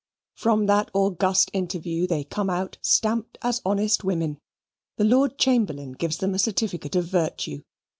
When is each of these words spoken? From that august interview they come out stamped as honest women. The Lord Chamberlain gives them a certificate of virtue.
From 0.33 0.65
that 0.65 0.89
august 0.95 1.51
interview 1.53 2.07
they 2.07 2.23
come 2.23 2.49
out 2.49 2.79
stamped 2.81 3.37
as 3.43 3.61
honest 3.63 4.03
women. 4.03 4.39
The 4.97 5.03
Lord 5.05 5.37
Chamberlain 5.37 5.91
gives 5.91 6.17
them 6.17 6.33
a 6.33 6.39
certificate 6.39 6.95
of 6.95 7.05
virtue. 7.05 7.61